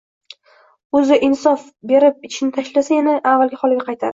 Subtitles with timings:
[0.99, 4.09] O'zi insof berib ichishni tashlasa, yana avvalgi holiga qaytar